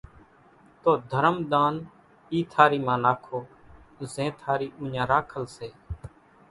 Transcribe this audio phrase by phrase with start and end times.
[0.81, 1.75] تو ڌرم ۮان
[2.31, 3.39] اِي ٿارِي مان راکو
[4.13, 5.69] زين ٿارِي اُوڃان راکل سي،